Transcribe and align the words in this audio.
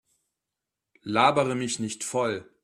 Labere 1.03 1.53
mich 1.53 1.77
nicht 1.79 2.03
voll! 2.03 2.49